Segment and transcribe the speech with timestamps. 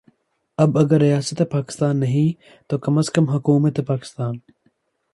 [0.57, 2.33] اب اگر ریاست پاکستان نہیں
[2.69, 4.41] تو کم از کم حکومت پاکستان